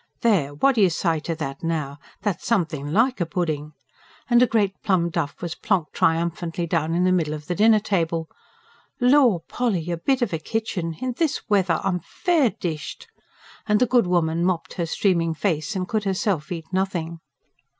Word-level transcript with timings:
"There! 0.21 0.55
what 0.55 0.73
do 0.73 0.81
you 0.81 0.89
say 0.89 1.19
to 1.19 1.35
that 1.35 1.61
now? 1.61 1.99
That's 2.23 2.43
something 2.47 2.91
LIKE 2.91 3.21
a 3.21 3.25
pudding!" 3.27 3.73
and 4.27 4.41
a 4.41 4.47
great 4.47 4.73
plum 4.81 5.11
duff 5.11 5.39
was 5.43 5.53
planked 5.53 5.93
triumphantly 5.93 6.65
down 6.65 6.95
in 6.95 7.03
the 7.03 7.11
middle 7.11 7.35
of 7.35 7.45
the 7.45 7.53
dinner 7.53 7.79
table. 7.79 8.27
"Lor, 8.99 9.41
Polly! 9.47 9.79
your 9.79 9.97
bit 9.97 10.23
of 10.23 10.33
a 10.33 10.39
kitchen... 10.39 10.95
in 11.01 11.13
this 11.19 11.47
weather... 11.51 11.79
I'm 11.83 11.99
fair 11.99 12.49
dished." 12.49 13.09
And 13.67 13.79
the 13.79 13.85
good 13.85 14.07
woman 14.07 14.43
mopped 14.43 14.73
her 14.73 14.87
streaming 14.87 15.35
face 15.35 15.75
and 15.75 15.87
could 15.87 16.05
herself 16.05 16.51
eat 16.51 16.65
nothing. 16.73 17.19